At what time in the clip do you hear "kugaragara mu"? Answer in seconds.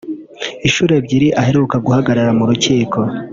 1.83-2.43